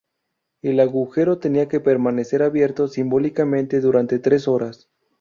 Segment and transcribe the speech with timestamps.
[0.63, 4.89] El agujero tenía que permanecer abierto simbólicamente durante tres horas.